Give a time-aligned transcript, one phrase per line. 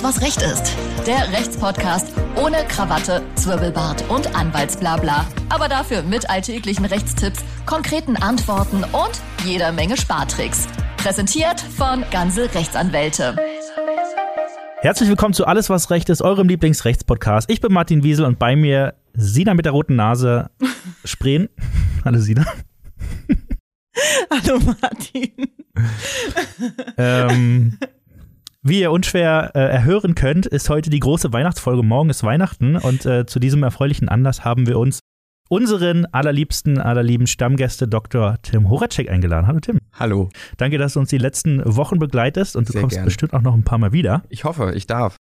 [0.00, 0.76] Alles, was Recht ist.
[1.06, 5.26] Der Rechtspodcast ohne Krawatte, Zwirbelbart und Anwaltsblabla.
[5.50, 10.68] Aber dafür mit alltäglichen Rechtstipps, konkreten Antworten und jeder Menge Spartricks.
[10.96, 13.36] Präsentiert von Ganze Rechtsanwälte.
[14.78, 17.50] Herzlich willkommen zu Alles, was Recht ist, eurem Lieblingsrechtspodcast.
[17.50, 20.50] Ich bin Martin Wiesel und bei mir Sina mit der roten Nase
[21.04, 21.48] Spreen.
[22.04, 22.46] Hallo Sina.
[24.30, 25.32] Hallo Martin.
[26.96, 27.78] ähm,
[28.62, 31.82] wie ihr unschwer äh, erhören könnt, ist heute die große Weihnachtsfolge.
[31.82, 35.00] Morgen ist Weihnachten und äh, zu diesem erfreulichen Anlass haben wir uns
[35.48, 38.36] unseren allerliebsten, allerlieben Stammgäste Dr.
[38.42, 39.46] Tim Horacek eingeladen.
[39.46, 39.78] Hallo Tim.
[39.94, 40.28] Hallo.
[40.58, 43.04] Danke, dass du uns die letzten Wochen begleitest und du Sehr kommst gern.
[43.06, 44.22] bestimmt auch noch ein paar Mal wieder.
[44.28, 45.16] Ich hoffe, ich darf.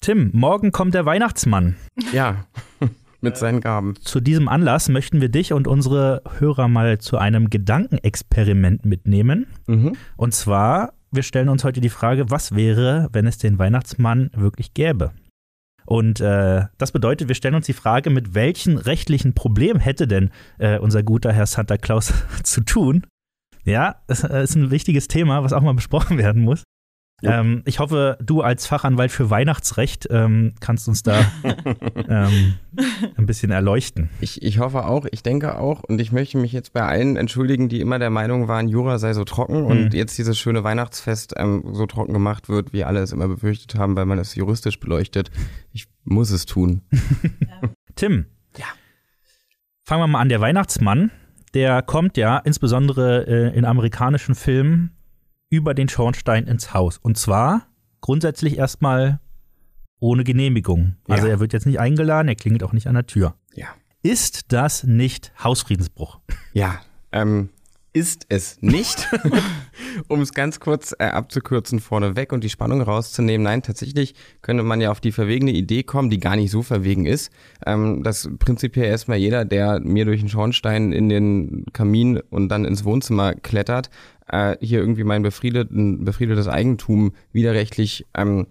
[0.00, 1.76] Tim, morgen kommt der Weihnachtsmann.
[2.12, 2.46] Ja,
[3.20, 3.94] mit seinen Gaben.
[4.02, 9.46] Zu diesem Anlass möchten wir dich und unsere Hörer mal zu einem Gedankenexperiment mitnehmen.
[9.66, 9.96] Mhm.
[10.16, 14.74] Und zwar, wir stellen uns heute die Frage, was wäre, wenn es den Weihnachtsmann wirklich
[14.74, 15.12] gäbe?
[15.86, 20.30] Und äh, das bedeutet, wir stellen uns die Frage, mit welchen rechtlichen Problemen hätte denn
[20.58, 23.06] äh, unser guter Herr Santa Claus zu tun?
[23.64, 26.64] Ja, es äh, ist ein wichtiges Thema, was auch mal besprochen werden muss.
[27.22, 27.40] Ja.
[27.40, 31.24] Ähm, ich hoffe, du als Fachanwalt für Weihnachtsrecht ähm, kannst uns da
[32.08, 32.54] ähm,
[33.16, 34.10] ein bisschen erleuchten.
[34.20, 37.70] Ich, ich hoffe auch, ich denke auch und ich möchte mich jetzt bei allen entschuldigen,
[37.70, 39.90] die immer der Meinung waren, Jura sei so trocken und Mhm.
[39.92, 43.96] jetzt dieses schöne Weihnachtsfest ähm, so trocken gemacht wird, wie alle es immer befürchtet haben,
[43.96, 45.30] weil man es juristisch beleuchtet.
[45.72, 46.82] Ich muss es tun.
[47.94, 48.26] Tim.
[48.58, 48.66] Ja.
[49.84, 50.28] Fangen wir mal an.
[50.28, 51.10] Der Weihnachtsmann,
[51.54, 54.90] der kommt ja insbesondere äh, in amerikanischen Filmen
[55.48, 56.98] über den Schornstein ins Haus.
[56.98, 57.66] Und zwar
[58.00, 59.20] grundsätzlich erstmal
[60.00, 60.96] ohne Genehmigung.
[61.08, 61.32] Also Ja.
[61.34, 63.34] er wird jetzt nicht eingeladen, er klingelt auch nicht an der Tür.
[63.54, 63.66] Ja.
[64.02, 66.20] Ist das nicht Hausfriedensbruch?
[66.52, 66.80] Ja,
[67.12, 67.50] ähm,
[67.92, 69.08] ist es nicht.
[70.08, 73.44] um es ganz kurz äh, abzukürzen vorneweg und die Spannung rauszunehmen.
[73.44, 77.06] Nein, tatsächlich könnte man ja auf die verwegene Idee kommen, die gar nicht so verwegen
[77.06, 77.30] ist,
[77.64, 82.64] ähm, dass prinzipiell erstmal jeder, der mir durch den Schornstein in den Kamin und dann
[82.64, 83.90] ins Wohnzimmer klettert,
[84.28, 88.46] äh, hier irgendwie mein befriedetes Eigentum widerrechtlich ähm,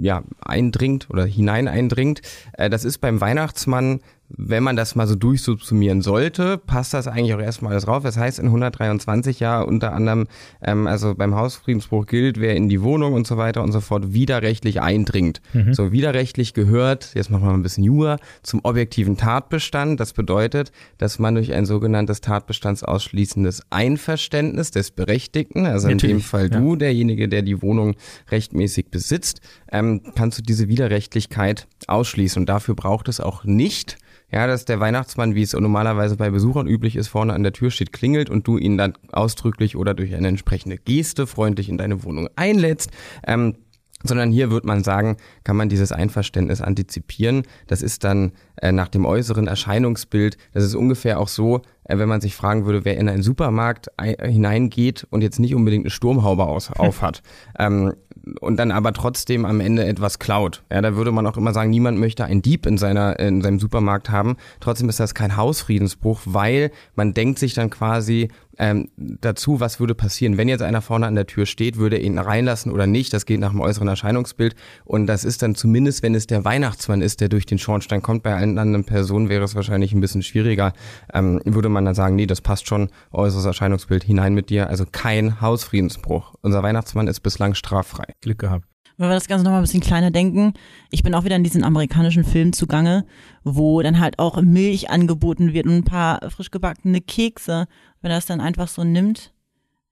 [0.00, 2.22] ja, eindringt oder hinein eindringt.
[2.52, 4.00] Äh, das ist beim Weihnachtsmann,
[4.36, 8.02] wenn man das mal so durchsubsumieren sollte, passt das eigentlich auch erstmal alles drauf.
[8.02, 10.26] Das heißt in 123 ja unter anderem,
[10.62, 14.12] ähm, also beim Hausfriedensbruch gilt, wer in die Wohnung und so weiter und so fort
[14.12, 15.40] widerrechtlich eindringt.
[15.72, 20.00] So widerrechtlich gehört, jetzt machen wir mal ein bisschen Jura, zum objektiven Tatbestand.
[20.00, 26.26] Das bedeutet, dass man durch ein sogenanntes tatbestandsausschließendes Einverständnis des Berechtigten, also in dem Natürlich,
[26.26, 26.58] Fall ja.
[26.58, 27.94] du, derjenige, der die Wohnung
[28.30, 29.40] rechtmäßig besitzt,
[29.70, 32.40] ähm, kannst du diese Widerrechtlichkeit ausschließen.
[32.40, 33.98] Und dafür braucht es auch nicht,
[34.32, 37.70] ja, dass der Weihnachtsmann, wie es normalerweise bei Besuchern üblich ist, vorne an der Tür
[37.70, 42.02] steht, klingelt und du ihn dann ausdrücklich oder durch eine entsprechende Geste freundlich in deine
[42.04, 42.90] Wohnung einlädst.
[43.26, 43.56] Ähm,
[44.04, 47.42] sondern hier wird man sagen, kann man dieses Einverständnis antizipieren.
[47.68, 52.08] Das ist dann äh, nach dem äußeren Erscheinungsbild, das ist ungefähr auch so, äh, wenn
[52.08, 55.90] man sich fragen würde, wer in einen Supermarkt ei- hineingeht und jetzt nicht unbedingt eine
[55.90, 57.22] Sturmhaube aus, auf hat.
[57.58, 57.92] Ähm,
[58.40, 60.62] und dann aber trotzdem am Ende etwas klaut.
[60.70, 63.58] Ja, da würde man auch immer sagen, niemand möchte einen Dieb in seiner in seinem
[63.58, 64.36] Supermarkt haben.
[64.60, 68.28] Trotzdem ist das kein Hausfriedensbruch, weil man denkt sich dann quasi
[68.58, 72.02] ähm, dazu, was würde passieren, wenn jetzt einer vorne an der Tür steht, würde er
[72.02, 73.12] ihn reinlassen oder nicht.
[73.12, 74.54] Das geht nach dem äußeren Erscheinungsbild
[74.84, 78.22] und das ist dann zumindest, wenn es der Weihnachtsmann ist, der durch den Schornstein kommt.
[78.22, 80.72] Bei allen anderen Personen wäre es wahrscheinlich ein bisschen schwieriger.
[81.12, 84.68] Ähm, würde man dann sagen, nee, das passt schon, äußeres Erscheinungsbild hinein mit dir.
[84.68, 86.34] Also kein Hausfriedensbruch.
[86.42, 88.04] Unser Weihnachtsmann ist bislang straffrei.
[88.20, 88.71] Glück gehabt.
[89.02, 90.54] Wenn wir das Ganze nochmal ein bisschen kleiner denken,
[90.92, 93.04] ich bin auch wieder in diesen amerikanischen Filmen zugange,
[93.42, 97.66] wo dann halt auch Milch angeboten wird und ein paar frisch gebackene Kekse.
[98.00, 99.34] Wenn er das dann einfach so nimmt,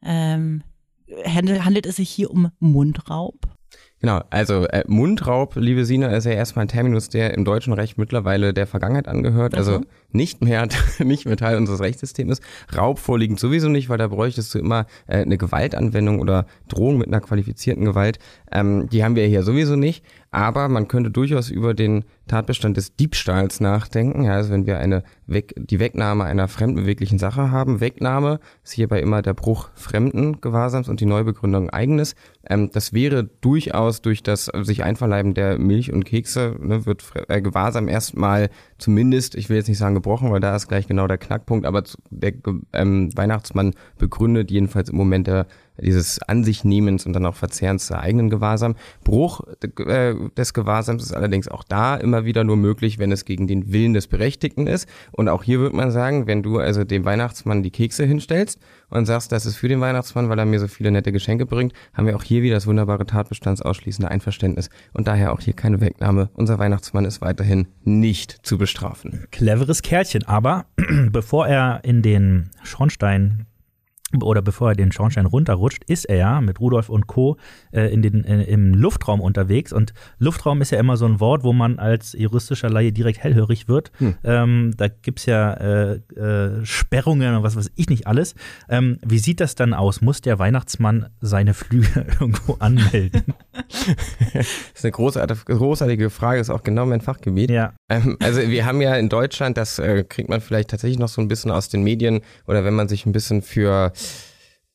[0.01, 0.63] ähm,
[1.27, 3.35] handelt, handelt es sich hier um Mundraub?
[4.01, 7.99] Genau, also äh, Mundraub, liebe Sina, ist ja erstmal ein Terminus, der im deutschen Recht
[7.99, 9.81] mittlerweile der Vergangenheit angehört, also so.
[10.11, 10.67] nicht mehr
[10.99, 12.43] nicht mehr Teil unseres Rechtssystems ist.
[12.75, 17.09] Raub vorliegend sowieso nicht, weil da bräuchtest du immer äh, eine Gewaltanwendung oder Drohung mit
[17.09, 18.19] einer qualifizierten Gewalt.
[18.51, 22.95] Ähm, die haben wir hier sowieso nicht, aber man könnte durchaus über den Tatbestand des
[22.95, 24.23] Diebstahls nachdenken.
[24.23, 29.01] Ja, also wenn wir eine Weg, die Wegnahme einer fremdbeweglichen Sache haben, Wegnahme ist hierbei
[29.01, 32.15] immer der Bruch fremden Gewahrsams und die Neubegründung eigenes.
[32.49, 37.43] Ähm, das wäre durchaus durch das sich Einverleiben der Milch und Kekse, ne, wird äh,
[37.43, 41.19] Gewahrsam erstmal zumindest, ich will jetzt nicht sagen gebrochen, weil da ist gleich genau der
[41.19, 42.35] Knackpunkt, aber der
[42.73, 45.47] ähm, Weihnachtsmann begründet jedenfalls im Moment der
[45.81, 48.77] dieses An sich Nehmens und dann auch Verzehrens der eigenen Gewahrsam.
[49.05, 53.47] Bruch äh, des Gewahrsams ist allerdings auch da immer wieder nur möglich, wenn es gegen
[53.47, 54.89] den Willen des Berechtigten ist.
[55.13, 59.07] Und auch hier würde man sagen, wenn du also dem Weihnachtsmann die Kekse hinstellst und
[59.07, 62.07] sagst, das ist für den Weihnachtsmann, weil er mir so viele nette Geschenke bringt, haben
[62.07, 66.31] wir auch hier wieder das wunderbare tatbestandsausschließende Einverständnis und daher auch hier keine Wegnahme.
[66.35, 69.27] Unser Weihnachtsmann ist weiterhin nicht zu bestrafen.
[69.31, 70.67] Cleveres Kerlchen, aber
[71.11, 73.47] bevor er in den Schornstein
[74.23, 77.37] oder bevor er den Schornstein runterrutscht, ist er ja mit Rudolf und Co.
[77.73, 79.73] Äh, in den, äh, im Luftraum unterwegs.
[79.73, 83.69] Und Luftraum ist ja immer so ein Wort, wo man als juristischer Laie direkt hellhörig
[83.69, 83.93] wird.
[83.99, 84.15] Hm.
[84.25, 88.35] Ähm, da gibt's ja äh, äh, Sperrungen und was weiß ich nicht alles.
[88.69, 90.01] Ähm, wie sieht das dann aus?
[90.01, 93.35] Muss der Weihnachtsmann seine Flüge irgendwo anmelden?
[94.35, 97.51] das ist eine großartige, großartige Frage, ist auch genau mein Fachgebiet.
[97.51, 97.75] Ja.
[97.89, 101.21] Ähm, also wir haben ja in Deutschland, das äh, kriegt man vielleicht tatsächlich noch so
[101.21, 103.93] ein bisschen aus den Medien oder wenn man sich ein bisschen für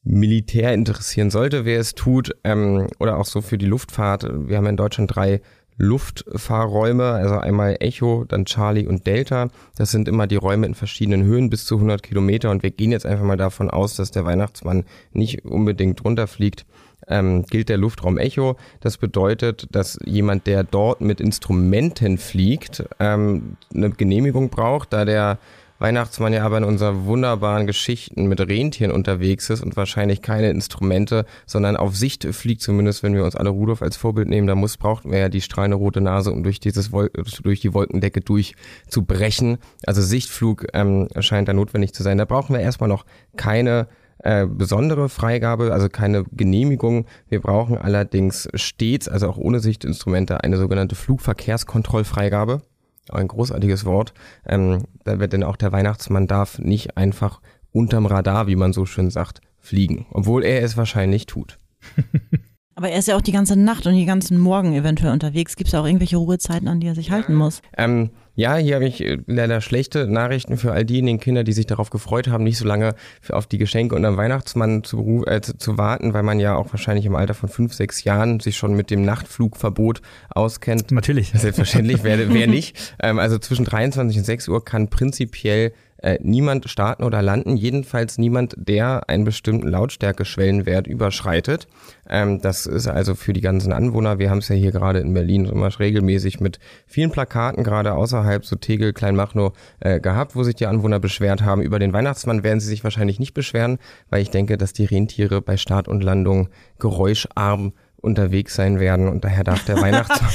[0.03, 4.23] Militär interessieren sollte, wer es tut, ähm, oder auch so für die Luftfahrt.
[4.47, 5.41] Wir haben in Deutschland drei
[5.77, 9.49] Luftfahrräume, also einmal Echo, dann Charlie und Delta.
[9.75, 12.91] Das sind immer die Räume in verschiedenen Höhen bis zu 100 Kilometer und wir gehen
[12.91, 16.65] jetzt einfach mal davon aus, dass der Weihnachtsmann nicht unbedingt runterfliegt.
[17.07, 18.55] Ähm, gilt der Luftraum Echo.
[18.79, 25.37] Das bedeutet, dass jemand, der dort mit Instrumenten fliegt, ähm, eine Genehmigung braucht, da der
[25.79, 31.25] Weihnachtsmann ja aber in unserer wunderbaren Geschichten mit Rentieren unterwegs ist und wahrscheinlich keine Instrumente,
[31.45, 34.77] sondern auf Sicht fliegt, zumindest wenn wir uns alle Rudolf als Vorbild nehmen, da muss,
[34.77, 37.11] braucht man ja die strahlende rote Nase, um durch dieses Wol
[37.43, 39.57] durch die Wolkendecke durchzubrechen.
[39.85, 42.17] Also Sichtflug ähm, scheint da notwendig zu sein.
[42.17, 43.05] Da brauchen wir erstmal noch
[43.35, 43.87] keine
[44.19, 47.05] äh, besondere Freigabe, also keine Genehmigung.
[47.27, 52.61] Wir brauchen allerdings stets, also auch ohne Sichtinstrumente, eine sogenannte Flugverkehrskontrollfreigabe
[53.09, 54.13] ein großartiges Wort.
[54.45, 57.41] Ähm, da wird denn auch der Weihnachtsmann darf nicht einfach
[57.71, 61.57] unterm Radar, wie man so schön sagt, fliegen, obwohl er es wahrscheinlich tut.
[62.77, 65.55] Aber er ist ja auch die ganze Nacht und die ganzen Morgen eventuell unterwegs.
[65.55, 67.61] Gibt es auch irgendwelche Ruhezeiten, an die er sich halten muss?
[67.77, 71.67] Ähm, ja, hier habe ich äh, leider schlechte Nachrichten für all diejenigen Kinder, die sich
[71.67, 72.95] darauf gefreut haben, nicht so lange
[73.29, 76.73] auf die Geschenke und am Weihnachtsmann zu, äh, zu, zu, warten, weil man ja auch
[76.73, 80.91] wahrscheinlich im Alter von fünf, sechs Jahren sich schon mit dem Nachtflugverbot auskennt.
[80.91, 81.31] Natürlich.
[81.33, 82.95] Selbstverständlich, wer, wer nicht.
[83.01, 88.17] Ähm, also zwischen 23 und 6 Uhr kann prinzipiell äh, niemand starten oder landen, jedenfalls
[88.17, 91.67] niemand, der einen bestimmten Lautstärke-Schwellenwert überschreitet.
[92.09, 95.13] Ähm, das ist also für die ganzen Anwohner, wir haben es ja hier gerade in
[95.13, 100.55] Berlin immer regelmäßig mit vielen Plakaten, gerade außerhalb so Tegel, Kleinmachnow, äh, gehabt, wo sich
[100.55, 101.61] die Anwohner beschwert haben.
[101.61, 105.41] Über den Weihnachtsmann werden sie sich wahrscheinlich nicht beschweren, weil ich denke, dass die Rentiere
[105.41, 107.73] bei Start und Landung geräuscharm
[108.05, 110.31] unterwegs sein werden und daher darf der Weihnachtsmann.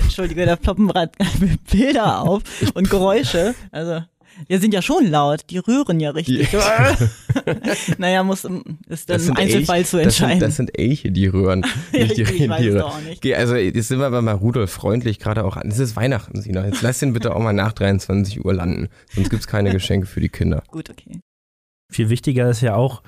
[0.00, 1.12] Entschuldige, da ploppen gerade
[1.70, 2.42] Bilder auf
[2.74, 3.54] und Geräusche.
[3.70, 4.02] Also
[4.48, 6.52] die sind ja schon laut, die rühren ja richtig.
[6.52, 6.96] Ja.
[7.98, 8.46] naja, muss
[8.88, 10.40] ist dann im Einzelfall Elch, zu entscheiden.
[10.40, 12.76] Das sind, das sind Elche, die rühren, nicht die ich Rentiere.
[12.76, 13.34] Weiß auch nicht.
[13.34, 15.68] Also jetzt sind wir aber mal Rudolf freundlich gerade auch an.
[15.68, 16.66] Es ist Weihnachten, Sina.
[16.66, 18.88] Jetzt lass den bitte auch mal nach 23 Uhr landen.
[19.14, 20.62] Sonst gibt's keine Geschenke für die Kinder.
[20.70, 21.20] Gut, okay.
[21.90, 23.02] Viel wichtiger ist ja auch,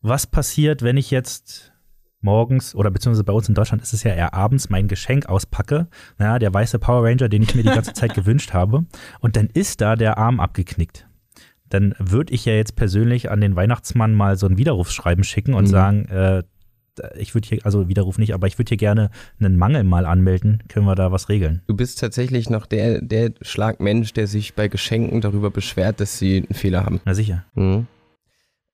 [0.00, 1.72] was passiert, wenn ich jetzt
[2.20, 5.88] morgens oder beziehungsweise bei uns in Deutschland ist es ja eher abends mein Geschenk auspacke,
[6.18, 8.84] naja, der weiße Power Ranger, den ich mir die ganze Zeit gewünscht habe,
[9.20, 11.06] und dann ist da der Arm abgeknickt.
[11.68, 15.64] Dann würde ich ja jetzt persönlich an den Weihnachtsmann mal so ein Widerrufsschreiben schicken und
[15.64, 15.68] mhm.
[15.68, 16.42] sagen, äh,
[17.16, 20.62] ich würde hier, also Widerruf nicht, aber ich würde hier gerne einen Mangel mal anmelden.
[20.68, 21.62] Können wir da was regeln?
[21.66, 26.38] Du bist tatsächlich noch der, der Schlagmensch, der sich bei Geschenken darüber beschwert, dass sie
[26.38, 27.00] einen Fehler haben.
[27.04, 27.44] Na sicher.
[27.54, 27.86] Mhm.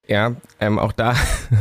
[0.06, 1.14] Ja, ähm, auch da,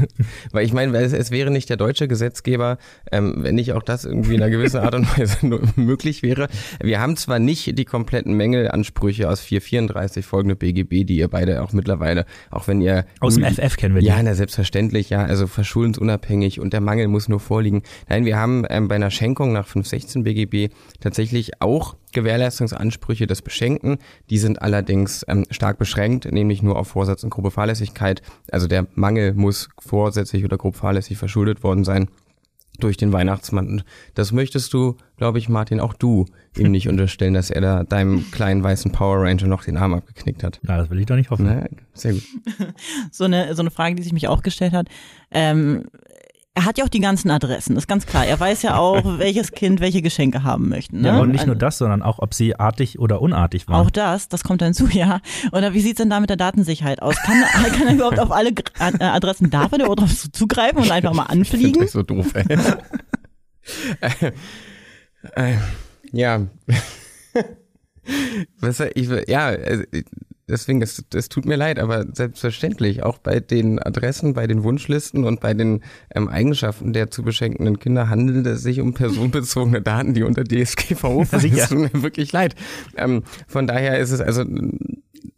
[0.52, 2.78] weil ich meine, es, es wäre nicht der deutsche Gesetzgeber,
[3.10, 5.38] ähm, wenn nicht auch das irgendwie in einer gewissen Art und Weise
[5.78, 6.50] möglich wäre.
[6.82, 11.72] Wir haben zwar nicht die kompletten Mängelansprüche aus 434 folgende BGB, die ihr beide auch
[11.72, 13.06] mittlerweile, auch wenn ihr...
[13.22, 14.08] Aus dem FF kennen wir die.
[14.08, 17.84] Ja, na, selbstverständlich, ja, also verschuldensunabhängig und der Mangel muss nur vorliegen.
[18.10, 23.98] Nein, wir haben ähm, bei einer Schenkung nach 516 BGB tatsächlich auch Gewährleistungsansprüche des Beschenkten.
[24.30, 28.22] Die sind allerdings ähm, stark beschränkt, nämlich nur auf Vorsatz und grobe Fahrlässigkeit.
[28.52, 32.08] Also der Mangel muss vorsätzlich oder grob fahrlässig verschuldet worden sein
[32.80, 33.68] durch den Weihnachtsmann.
[33.68, 36.26] Und das möchtest du, glaube ich, Martin, auch du
[36.58, 40.44] ihm nicht unterstellen, dass er da deinem kleinen weißen Power Ranger noch den Arm abgeknickt
[40.44, 40.60] hat.
[40.64, 41.46] Na, das will ich doch nicht hoffen.
[41.46, 42.24] Na, sehr gut.
[43.12, 44.88] so, eine, so eine Frage, die sich mich auch gestellt hat.
[45.32, 45.86] Ähm,
[46.56, 48.26] er hat ja auch die ganzen Adressen, ist ganz klar.
[48.26, 50.96] Er weiß ja auch, welches Kind welche Geschenke haben möchte.
[50.96, 51.08] Ne?
[51.08, 53.86] Ja, und nicht nur das, sondern auch, ob sie artig oder unartig waren.
[53.86, 55.20] Auch das, das kommt dann zu, ja.
[55.52, 57.16] Oder wie sieht's denn da mit der Datensicherheit aus?
[57.18, 57.42] Kann,
[57.78, 61.74] kann er überhaupt auf alle äh, Adressen, darf er darauf zugreifen und einfach mal anfliegen?
[61.74, 62.46] Das ist so doof, ey.
[64.02, 65.58] äh, äh,
[66.12, 66.48] ja.
[68.60, 69.84] Was, ich, ja, also,
[70.48, 75.24] deswegen, es, es tut mir leid, aber selbstverständlich, auch bei den Adressen, bei den Wunschlisten
[75.24, 75.82] und bei den
[76.14, 81.26] ähm, Eigenschaften der zu beschenkenden Kinder handelt es sich um personenbezogene Daten, die unter DSGVO
[81.26, 81.54] fallen.
[81.58, 82.56] Es tut mir wirklich leid.
[82.98, 84.44] Ähm, von daher ist es also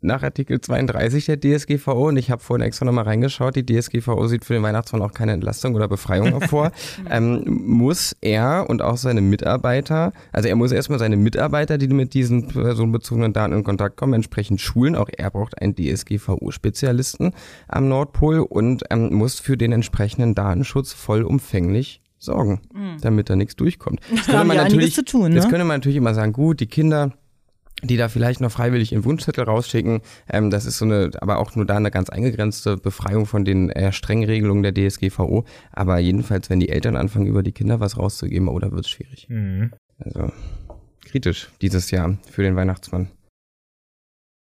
[0.05, 4.45] nach Artikel 32 der DSGVO und ich habe vorhin extra nochmal reingeschaut, die DSGVO sieht
[4.45, 6.71] für den Weihnachtsmann auch keine Entlastung oder Befreiung vor,
[7.09, 12.13] ähm, muss er und auch seine Mitarbeiter, also er muss erstmal seine Mitarbeiter, die mit
[12.13, 14.95] diesen personenbezogenen Daten in Kontakt kommen, entsprechend schulen.
[14.95, 17.33] Auch er braucht einen DSGVO-Spezialisten
[17.67, 22.97] am Nordpol und ähm, muss für den entsprechenden Datenschutz vollumfänglich sorgen, mhm.
[23.01, 24.01] damit da nichts durchkommt.
[24.11, 25.35] Das könnte man natürlich, tun, ne?
[25.35, 27.11] das könnte man natürlich immer sagen, gut, die Kinder
[27.83, 30.01] die da vielleicht noch freiwillig ihren Wunschzettel rausschicken.
[30.29, 33.69] Ähm, das ist so eine, aber auch nur da eine ganz eingegrenzte Befreiung von den
[33.69, 35.45] eher strengen Regelungen der DSGVO.
[35.71, 38.91] Aber jedenfalls, wenn die Eltern anfangen, über die Kinder was rauszugeben, oder oh, wird es
[38.91, 39.27] schwierig.
[39.29, 39.71] Mhm.
[39.99, 40.31] Also
[41.03, 43.11] kritisch dieses Jahr für den Weihnachtsmann.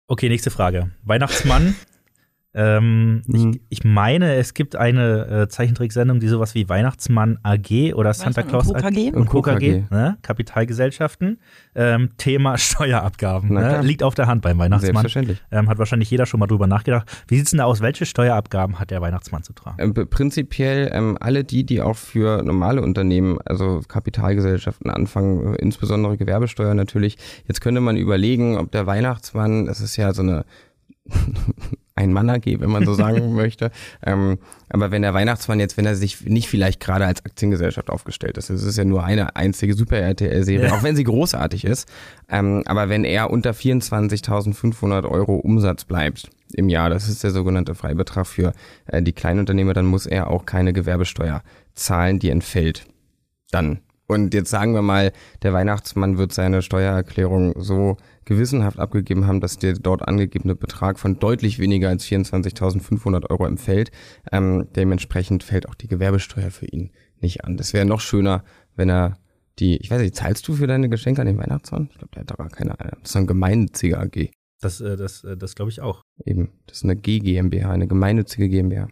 [0.08, 0.92] Okay, nächste Frage.
[1.04, 1.76] Weihnachtsmann
[2.56, 3.52] Ähm, mhm.
[3.52, 8.44] ich, ich, meine, es gibt eine äh, Zeichentricksendung, die sowas wie Weihnachtsmann AG oder Santa
[8.44, 10.18] Claus und KG, und KG, ne?
[10.22, 11.40] Kapitalgesellschaften.
[11.74, 13.54] Ähm, Thema Steuerabgaben.
[13.54, 13.82] Ne?
[13.82, 14.94] Liegt auf der Hand beim Weihnachtsmann.
[14.94, 15.42] Selbstverständlich.
[15.52, 17.10] Ähm, hat wahrscheinlich jeder schon mal drüber nachgedacht.
[17.28, 17.82] Wie sieht es denn da aus?
[17.82, 19.78] Welche Steuerabgaben hat der Weihnachtsmann zu tragen?
[19.80, 26.76] Ähm, prinzipiell ähm, alle die, die auch für normale Unternehmen, also Kapitalgesellschaften anfangen, insbesondere Gewerbesteuer
[26.76, 27.18] natürlich.
[27.48, 30.46] Jetzt könnte man überlegen, ob der Weihnachtsmann, das ist ja so eine
[31.96, 33.72] ein Mann AG, wenn man so sagen möchte.
[34.06, 38.38] Ähm, aber wenn der Weihnachtsmann jetzt, wenn er sich nicht vielleicht gerade als Aktiengesellschaft aufgestellt
[38.38, 40.76] ist, es ist ja nur eine einzige Super-RTL-Serie, ja.
[40.76, 41.88] auch wenn sie großartig ist,
[42.30, 47.76] ähm, aber wenn er unter 24.500 Euro Umsatz bleibt im Jahr, das ist der sogenannte
[47.76, 48.54] Freibetrag für
[48.88, 51.44] äh, die Kleinunternehmer, dann muss er auch keine Gewerbesteuer
[51.76, 52.86] zahlen, die entfällt.
[53.52, 53.80] Dann.
[54.08, 55.12] Und jetzt sagen wir mal,
[55.44, 61.20] der Weihnachtsmann wird seine Steuererklärung so gewissenhaft abgegeben haben, dass der dort angegebene Betrag von
[61.20, 63.92] deutlich weniger als 24.500 Euro empfällt.
[64.32, 66.92] Ähm, dementsprechend fällt auch die Gewerbesteuer für ihn
[67.22, 67.58] nicht an.
[67.58, 68.44] Das wäre noch schöner,
[68.76, 69.18] wenn er
[69.60, 71.90] die, ich weiß nicht, zahlst du für deine Geschenke an den Weihnachtsmann?
[71.92, 74.32] Ich glaube, der hat da gar keine, das ist ein gemeinnütziger AG.
[74.62, 76.02] Das, äh, das, äh, das glaube ich auch.
[76.26, 78.88] Eben, das ist eine G GmbH, eine gemeinnützige GmbH.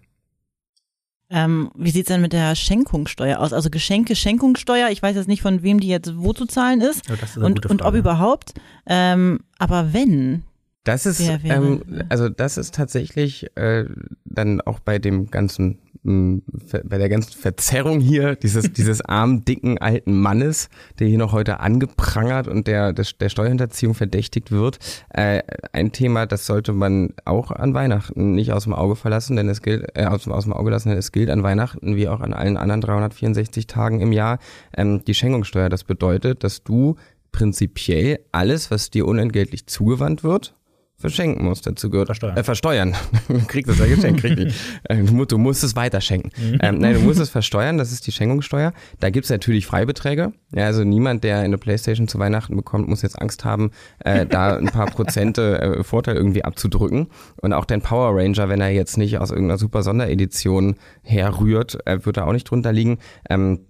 [1.33, 3.53] Ähm, wie sieht's denn mit der Schenkungssteuer aus?
[3.53, 7.07] Also Geschenke, Schenkungssteuer, ich weiß jetzt nicht, von wem die jetzt wo zu zahlen ist,
[7.07, 8.53] ja, ist und, und ob überhaupt.
[8.85, 10.43] Ähm, aber wenn,
[10.83, 13.85] das ist, ähm, also das ist tatsächlich äh,
[14.25, 20.19] dann auch bei dem ganzen bei der ganzen Verzerrung hier dieses, dieses armen, dicken, alten
[20.19, 25.91] Mannes, der hier noch heute angeprangert und der, der, der Steuerhinterziehung verdächtigt wird, äh, ein
[25.91, 29.95] Thema, das sollte man auch an Weihnachten nicht aus dem Auge verlassen, denn es gilt,
[29.95, 32.57] äh, aus, aus dem Auge lassen, denn es gilt an Weihnachten wie auch an allen
[32.57, 34.39] anderen 364 Tagen im Jahr
[34.75, 35.69] ähm, die Schenkungssteuer.
[35.69, 36.95] Das bedeutet, dass du
[37.31, 40.55] prinzipiell alles, was dir unentgeltlich zugewandt wird,
[41.01, 41.67] verschenken musst.
[41.67, 42.37] Dazu gehört versteuern.
[42.37, 42.95] Äh, versteuern.
[43.27, 44.53] du kriegst das ja geschenkt, richtig.
[44.83, 46.31] Äh, du, musst es weiterschenken.
[46.37, 46.57] Mhm.
[46.61, 48.73] Ähm, nein, du musst es versteuern, das ist die Schenkungssteuer.
[48.99, 50.33] Da gibt's natürlich Freibeträge.
[50.53, 54.57] Ja, also niemand, der eine Playstation zu Weihnachten bekommt, muss jetzt Angst haben, äh, da
[54.57, 57.07] ein paar Prozente äh, Vorteil irgendwie abzudrücken.
[57.41, 62.05] Und auch dein Power Ranger, wenn er jetzt nicht aus irgendeiner super Sonderedition herrührt, äh,
[62.05, 62.99] wird da auch nicht drunter liegen.
[63.29, 63.65] Ähm,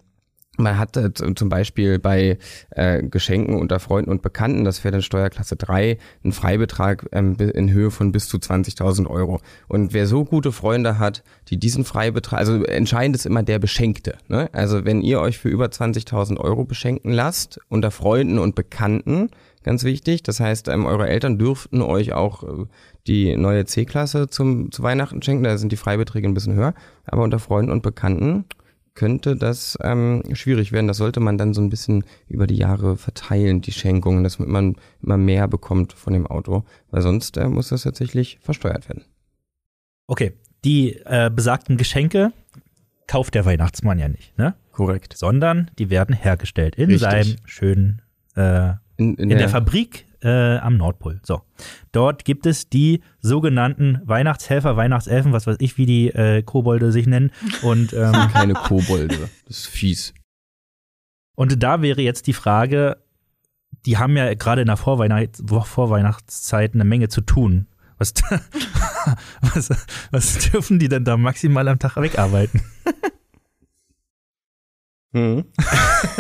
[0.58, 2.38] man hat äh, zum Beispiel bei
[2.72, 7.72] äh, Geschenken unter Freunden und Bekannten, das wäre dann Steuerklasse 3, einen Freibetrag ähm, in
[7.72, 9.40] Höhe von bis zu 20.000 Euro.
[9.68, 14.18] Und wer so gute Freunde hat, die diesen Freibetrag, also entscheidend ist immer der Beschenkte.
[14.28, 14.50] Ne?
[14.52, 19.30] Also wenn ihr euch für über 20.000 Euro beschenken lasst, unter Freunden und Bekannten,
[19.64, 22.66] ganz wichtig, das heißt, ähm, eure Eltern dürften euch auch äh,
[23.08, 26.74] die neue C-Klasse zum zu Weihnachten schenken, da sind die Freibeträge ein bisschen höher,
[27.06, 28.46] aber unter Freunden und Bekannten
[28.94, 30.88] könnte das ähm, schwierig werden.
[30.88, 34.76] Das sollte man dann so ein bisschen über die Jahre verteilen, die Schenkungen, dass man
[35.02, 39.06] immer mehr bekommt von dem Auto, weil sonst äh, muss das tatsächlich versteuert werden.
[40.08, 40.34] Okay,
[40.66, 42.34] die äh, besagten Geschenke
[43.08, 44.56] kauft der Weihnachtsmann ja nicht, ne?
[44.72, 45.16] Korrekt.
[45.18, 47.02] Sondern die werden hergestellt in Richtig.
[47.02, 48.02] seinem schönen
[48.36, 51.20] äh, in, in, in der, der, Fabrik äh, am Nordpol.
[51.24, 51.42] So.
[51.92, 57.08] Dort gibt es die sogenannten Weihnachtshelfer, Weihnachtselfen, was weiß ich, wie die äh, Kobolde sich
[57.08, 57.32] nennen.
[57.62, 59.30] Und, ähm, Keine Kobolde.
[59.48, 60.14] Das ist fies.
[61.36, 62.98] Und da wäre jetzt die Frage,
[63.86, 67.68] die haben ja gerade in der Vorweihnachts Vorweihnachtszeit eine Menge zu tun.
[67.98, 68.14] Was,
[69.42, 69.70] was,
[70.12, 72.62] was dürfen die denn da maximal am Tag wegarbeiten?
[75.14, 75.46] Mhm.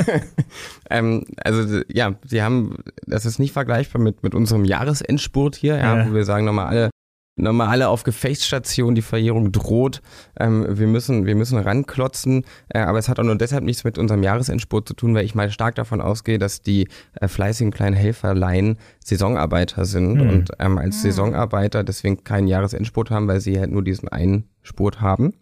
[0.89, 5.97] ähm, also ja, sie haben, das ist nicht vergleichbar mit, mit unserem Jahresendspurt hier, ja,
[5.97, 6.09] ja.
[6.09, 6.89] wo wir sagen nochmal alle
[7.37, 10.01] nochmal alle auf Gefechtsstation, die Verjährung droht.
[10.39, 13.97] Ähm, wir, müssen, wir müssen ranklotzen, äh, aber es hat auch nur deshalb nichts mit
[13.97, 16.87] unserem Jahresendspurt zu tun, weil ich mal stark davon ausgehe, dass die
[17.19, 20.29] äh, fleißigen kleinen Helferlein Saisonarbeiter sind mhm.
[20.29, 21.01] und ähm, als mhm.
[21.01, 25.33] Saisonarbeiter deswegen keinen Jahresendspurt haben, weil sie halt nur diesen einen Spurt haben.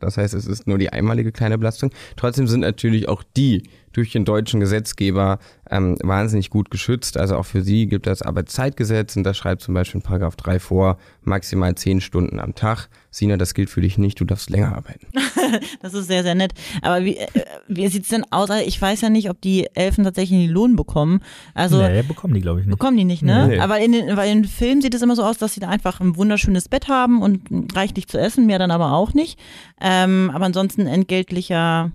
[0.00, 1.90] Das heißt, es ist nur die einmalige kleine Belastung.
[2.16, 5.38] Trotzdem sind natürlich auch die durch den deutschen Gesetzgeber
[5.70, 7.16] ähm, wahnsinnig gut geschützt.
[7.16, 10.58] Also auch für sie gibt das Arbeitszeitgesetz und da schreibt zum Beispiel in Paragraph 3
[10.58, 12.88] vor, maximal zehn Stunden am Tag.
[13.10, 15.08] Sina, das gilt für dich nicht, du darfst länger arbeiten.
[15.82, 16.52] das ist sehr, sehr nett.
[16.82, 17.26] Aber wie, äh,
[17.66, 18.50] wie sieht's denn aus?
[18.50, 21.20] Also ich weiß ja nicht, ob die Elfen tatsächlich den Lohn bekommen.
[21.54, 22.78] Also, nee, bekommen die, glaube ich, nicht.
[22.78, 23.48] Bekommen die nicht, ne?
[23.48, 23.58] Nee.
[23.58, 25.68] Aber in den, weil in den Filmen sieht es immer so aus, dass sie da
[25.68, 29.38] einfach ein wunderschönes Bett haben und reichlich zu essen, mehr dann aber auch nicht.
[29.80, 31.92] Ähm, aber ansonsten entgeltlicher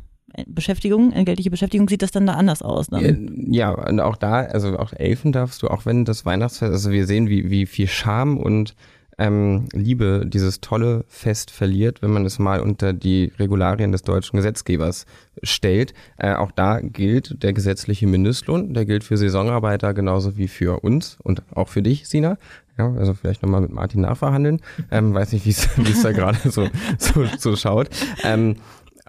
[0.47, 2.87] Beschäftigung, entgeltliche Beschäftigung, sieht das dann da anders aus?
[2.87, 3.47] Dann?
[3.51, 7.05] Ja, und auch da, also auch Elfen darfst du, auch wenn das Weihnachtsfest, also wir
[7.07, 8.75] sehen, wie, wie viel Charme und
[9.17, 14.37] ähm, Liebe dieses tolle Fest verliert, wenn man es mal unter die Regularien des deutschen
[14.37, 15.05] Gesetzgebers
[15.43, 15.93] stellt.
[16.17, 21.17] Äh, auch da gilt der gesetzliche Mindestlohn, der gilt für Saisonarbeiter genauso wie für uns
[21.23, 22.37] und auch für dich, Sina.
[22.77, 24.59] Ja, also vielleicht nochmal mit Martin nachverhandeln.
[24.91, 25.51] Ähm, weiß nicht, wie
[25.91, 27.89] es da gerade so, so, so schaut.
[28.23, 28.57] Ähm,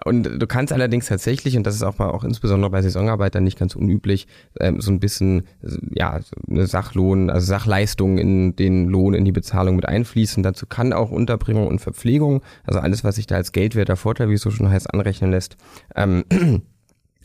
[0.07, 3.59] und du kannst allerdings tatsächlich, und das ist auch mal auch insbesondere bei Saisonarbeitern nicht
[3.59, 4.27] ganz unüblich,
[4.59, 5.43] ähm, so ein bisschen,
[5.91, 10.43] ja, eine Sachlohn, also Sachleistung in den Lohn, in die Bezahlung mit einfließen.
[10.43, 14.33] Dazu kann auch Unterbringung und Verpflegung, also alles, was sich da als geldwerter Vorteil, wie
[14.33, 15.57] es so schon heißt, anrechnen lässt,
[15.95, 16.23] ähm,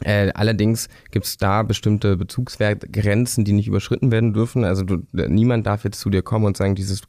[0.05, 4.65] Äh, allerdings gibt es da bestimmte Bezugswertgrenzen, die nicht überschritten werden dürfen.
[4.65, 7.03] Also du, niemand darf jetzt zu dir kommen und sagen, dieses,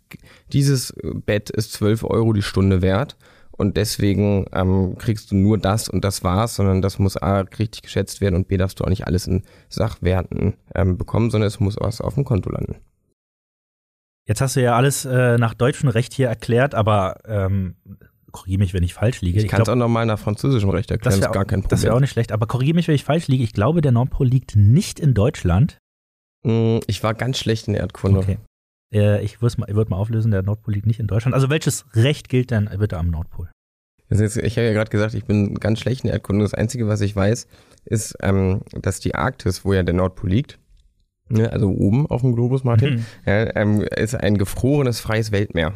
[0.51, 0.93] dieses
[1.25, 3.15] Bett ist 12 Euro die Stunde wert
[3.57, 7.83] und deswegen ähm, kriegst du nur das und das war's, sondern das muss A richtig
[7.83, 11.59] geschätzt werden und B darfst du auch nicht alles in Sachwerten ähm, bekommen, sondern es
[11.59, 12.75] muss was auf dem Konto landen.
[14.25, 17.75] Jetzt hast du ja alles äh, nach deutschem Recht hier erklärt, aber ähm,
[18.31, 19.37] korrigiere mich, wenn ich falsch liege.
[19.37, 21.69] Ich, ich kann es auch nochmal nach französischem Recht erklären, das ist gar kein Problem.
[21.69, 23.43] Das wäre auch nicht schlecht, aber korrigiere mich, wenn ich falsch liege.
[23.43, 25.77] Ich glaube, der Nordpol liegt nicht in Deutschland.
[26.43, 28.19] Mm, ich war ganz schlecht in Erdkunde.
[28.19, 28.37] Okay.
[28.93, 31.33] Äh, ich würde mal, würd mal auflösen, der Nordpol liegt nicht in Deutschland.
[31.33, 33.49] Also welches Recht gilt denn bitte am Nordpol?
[34.09, 36.45] Jetzt, ich habe ja gerade gesagt, ich bin ganz schlecht in Erdkunde.
[36.45, 37.47] Das Einzige, was ich weiß,
[37.85, 40.59] ist, ähm, dass die Arktis, wo ja der Nordpol liegt,
[41.29, 43.05] ne, also oben auf dem Globus, Martin, mhm.
[43.25, 45.73] ja, ähm, ist ein gefrorenes freies Weltmeer.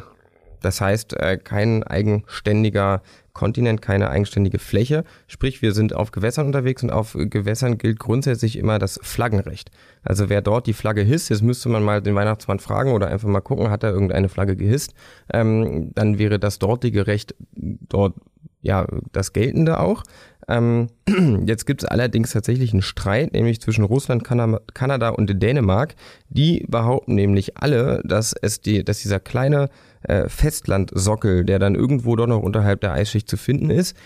[0.60, 3.02] Das heißt, äh, kein eigenständiger
[3.38, 5.04] Kontinent, keine eigenständige Fläche.
[5.28, 9.70] Sprich, wir sind auf Gewässern unterwegs und auf Gewässern gilt grundsätzlich immer das Flaggenrecht.
[10.02, 13.28] Also wer dort die Flagge hisst, jetzt müsste man mal den Weihnachtsmann fragen oder einfach
[13.28, 14.92] mal gucken, hat er irgendeine Flagge gehisst,
[15.32, 18.14] ähm, dann wäre das dortige Recht dort
[18.60, 20.02] ja das geltende auch.
[20.48, 20.88] Ähm,
[21.46, 25.94] jetzt gibt es allerdings tatsächlich einen Streit, nämlich zwischen Russland, Kanada und Dänemark.
[26.28, 29.68] Die behaupten nämlich alle, dass es die, dass dieser kleine
[30.02, 33.96] äh, Festlandsockel, der dann irgendwo doch noch unterhalb der Eisschicht zu finden ist,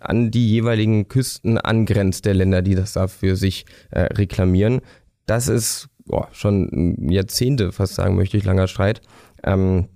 [0.00, 4.80] an die jeweiligen Küsten angrenzt der Länder, die das da für sich äh, reklamieren.
[5.26, 9.00] Das ist boah, schon Jahrzehnte, fast sagen möchte ich, langer Streit,
[9.42, 9.88] ähm,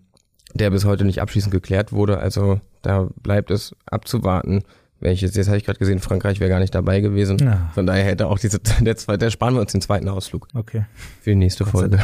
[0.55, 2.19] der bis heute nicht abschließend geklärt wurde.
[2.19, 4.63] Also da bleibt es abzuwarten,
[5.01, 7.39] welches, jetzt habe ich gerade gesehen, Frankreich wäre gar nicht dabei gewesen.
[7.39, 7.71] Ja.
[7.75, 10.49] Von daher hätte auch diese, der zweite, der sparen wir uns den zweiten Ausflug.
[10.55, 10.85] Okay.
[11.21, 12.01] Für die nächste Folge.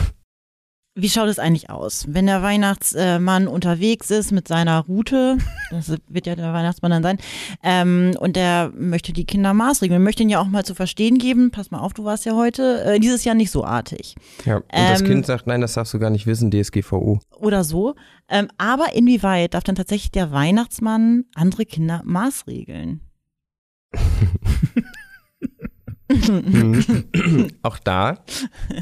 [0.99, 2.07] Wie schaut es eigentlich aus?
[2.09, 5.37] Wenn der Weihnachtsmann unterwegs ist mit seiner Route,
[5.71, 7.19] das wird ja der Weihnachtsmann dann sein,
[7.63, 11.51] ähm, und der möchte die Kinder maßregeln, möchte ihnen ja auch mal zu verstehen geben,
[11.51, 14.15] pass mal auf, du warst ja heute äh, dieses Jahr nicht so artig.
[14.47, 17.21] Ja, und ähm, das Kind sagt, nein, das darfst du gar nicht wissen, DSGVO.
[17.41, 17.95] Oder so.
[18.31, 23.03] Ähm, aber inwieweit darf dann tatsächlich der Weihnachtsmann andere Kinder maßregeln?
[27.63, 28.19] Auch da,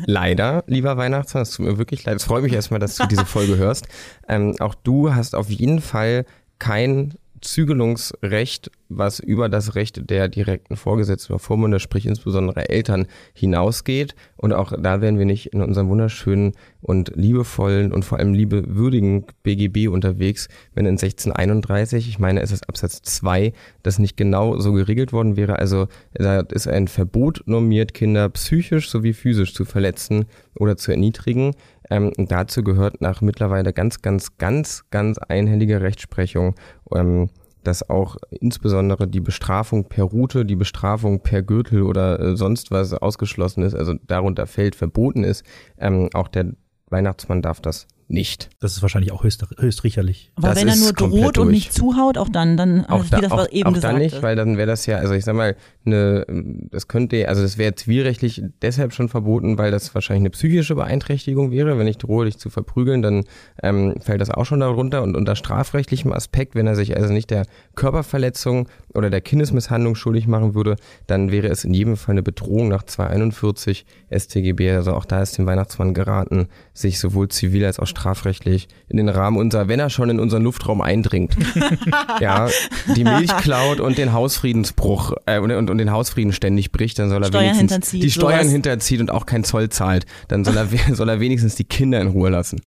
[0.05, 3.25] leider, lieber Weihnachtsmann, es tut mir wirklich leid, es freut mich erstmal, dass du diese
[3.25, 3.87] Folge hörst.
[4.29, 6.27] Ähm, auch du hast auf jeden Fall
[6.59, 14.15] kein Zügelungsrecht, was über das Recht der direkten Vorgesetzten oder Vormünder, sprich insbesondere Eltern, hinausgeht.
[14.37, 19.25] Und auch da werden wir nicht in unserem wunderschönen und liebevollen und vor allem liebewürdigen
[19.43, 23.53] BGB unterwegs, wenn in 1631, ich meine, es ist Absatz 2,
[23.83, 25.59] das nicht genau so geregelt worden wäre.
[25.59, 31.55] Also da ist ein Verbot normiert, Kinder psychisch sowie physisch zu verletzen oder zu erniedrigen.
[31.91, 36.55] Ähm, dazu gehört nach mittlerweile ganz, ganz, ganz, ganz einhelliger Rechtsprechung,
[36.95, 37.31] ähm,
[37.63, 42.93] dass auch insbesondere die Bestrafung per Route, die Bestrafung per Gürtel oder äh, sonst was
[42.93, 45.45] ausgeschlossen ist, also darunter fällt, verboten ist.
[45.79, 46.53] Ähm, auch der
[46.91, 48.51] Weihnachtsmann darf das nicht.
[48.61, 50.31] Das ist wahrscheinlich auch höchst, höchst richterlich.
[50.37, 51.51] Aber Das wenn er nur droht und durch.
[51.51, 54.17] nicht zuhaut, auch dann, dann Auch, da, wie das auch, eben auch gesagt dann nicht,
[54.17, 54.23] ist.
[54.23, 56.25] weil dann wäre das ja, also ich sag mal, eine,
[56.71, 61.51] das könnte, also das wäre zivilrechtlich deshalb schon verboten, weil das wahrscheinlich eine psychische Beeinträchtigung
[61.51, 61.79] wäre.
[61.79, 63.25] Wenn ich drohe, dich zu verprügeln, dann
[63.63, 65.03] ähm, fällt das auch schon darunter.
[65.03, 70.27] Und unter strafrechtlichem Aspekt, wenn er sich also nicht der Körperverletzung oder der Kindesmisshandlung schuldig
[70.27, 74.73] machen würde, dann wäre es in jedem Fall eine Bedrohung nach 241 StGB.
[74.73, 79.09] Also auch da ist dem Weihnachtsmann geraten, sich sowohl zivil als auch strafrechtlich in den
[79.09, 81.37] Rahmen unserer, wenn er schon in unseren Luftraum eindringt,
[82.21, 82.49] ja,
[82.97, 87.09] die Milch klaut und den Hausfriedensbruch äh, und, und, und den Hausfrieden ständig bricht, dann
[87.09, 88.53] soll er Steuern wenigstens hinterzieht, die Steuern sowas.
[88.53, 90.07] hinterzieht und auch keinen Zoll zahlt.
[90.29, 92.61] Dann soll er, soll er wenigstens die Kinder in Ruhe lassen.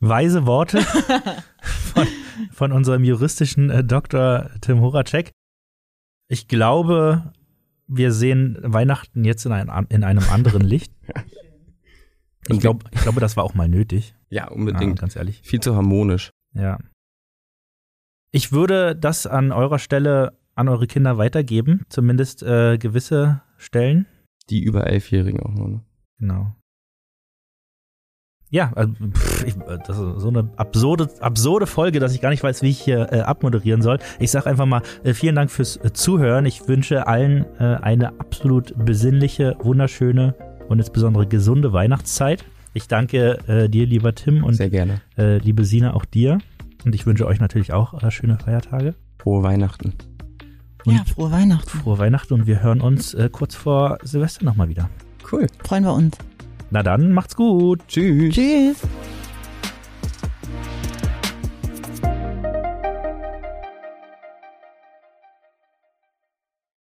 [0.00, 0.80] Weise Worte
[1.94, 2.06] von,
[2.50, 4.50] von unserem juristischen äh, Dr.
[4.60, 5.30] Tim Horacek.
[6.28, 7.32] Ich glaube,
[7.86, 10.92] wir sehen Weihnachten jetzt in, ein, in einem anderen Licht.
[12.48, 14.14] Ich, glaub, ich glaube, das war auch mal nötig.
[14.32, 14.98] Ja, unbedingt.
[14.98, 15.42] ganz ehrlich.
[15.44, 16.30] Viel zu harmonisch.
[16.54, 16.78] Ja.
[18.30, 24.06] Ich würde das an eurer Stelle an eure Kinder weitergeben, zumindest äh, gewisse Stellen.
[24.48, 25.68] Die über Elfjährigen auch noch.
[25.68, 25.84] Ne?
[26.18, 26.56] Genau.
[28.48, 32.28] Ja, also, pff, ich, äh, das ist so eine absurde, absurde Folge, dass ich gar
[32.28, 33.98] nicht weiß, wie ich hier äh, abmoderieren soll.
[34.18, 36.44] Ich sage einfach mal äh, vielen Dank fürs äh, Zuhören.
[36.44, 40.34] Ich wünsche allen äh, eine absolut besinnliche, wunderschöne
[40.68, 42.44] und insbesondere gesunde Weihnachtszeit.
[42.74, 45.00] Ich danke äh, dir, lieber Tim, und Sehr gerne.
[45.18, 46.38] äh, liebe Sina, auch dir.
[46.84, 48.94] Und ich wünsche euch natürlich auch äh, schöne Feiertage.
[49.18, 49.92] Frohe Weihnachten.
[50.84, 51.78] Und ja, frohe Weihnachten.
[51.78, 54.88] frohe Weihnachten und wir hören uns äh, kurz vor Silvester nochmal wieder.
[55.30, 55.46] Cool.
[55.62, 56.16] Freuen wir uns.
[56.70, 57.80] Na dann, macht's gut.
[57.86, 58.34] Tschüss.
[58.34, 58.82] Tschüss.